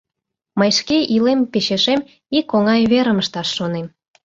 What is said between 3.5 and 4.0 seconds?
шонем...